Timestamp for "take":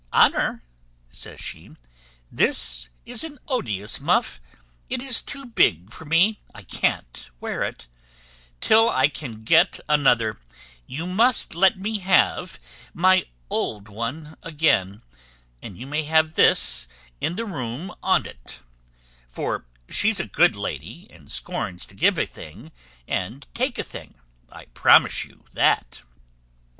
23.53-23.77